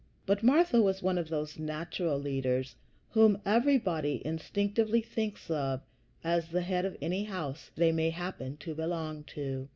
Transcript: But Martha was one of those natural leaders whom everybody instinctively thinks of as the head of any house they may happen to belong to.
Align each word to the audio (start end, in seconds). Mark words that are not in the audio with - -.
But 0.25 0.41
Martha 0.41 0.81
was 0.81 1.03
one 1.03 1.19
of 1.19 1.29
those 1.29 1.59
natural 1.59 2.17
leaders 2.17 2.75
whom 3.11 3.39
everybody 3.45 4.19
instinctively 4.25 5.01
thinks 5.03 5.51
of 5.51 5.81
as 6.23 6.47
the 6.49 6.61
head 6.63 6.85
of 6.85 6.97
any 7.03 7.25
house 7.25 7.69
they 7.75 7.91
may 7.91 8.09
happen 8.09 8.57
to 8.61 8.73
belong 8.73 9.23
to. 9.25 9.69